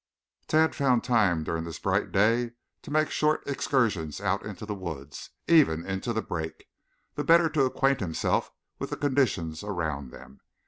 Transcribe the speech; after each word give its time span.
Tad 0.47 0.73
found 0.73 1.03
time 1.03 1.43
during 1.43 1.63
this 1.63 1.77
bright 1.77 2.11
day 2.11 2.53
to 2.81 2.89
make 2.89 3.11
short 3.11 3.43
excursions 3.47 4.19
out 4.19 4.41
into 4.43 4.65
the 4.65 4.73
woods, 4.73 5.29
even 5.47 5.85
into 5.85 6.11
the 6.11 6.23
brake, 6.23 6.65
the 7.13 7.23
better 7.23 7.47
to 7.49 7.65
acquaint 7.65 7.99
himself 7.99 8.49
with 8.79 8.89
the 8.89 8.97
conditions 8.97 9.61
round 9.61 10.11
about 10.11 10.19
them. 10.19 10.39